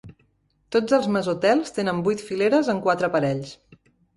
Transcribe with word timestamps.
Totes 0.75 0.95
els 0.99 1.09
mesotels 1.17 1.75
tenen 1.77 2.01
vuit 2.09 2.27
fileres 2.31 2.73
en 2.75 2.81
quatre 2.87 3.15
parells. 3.19 3.57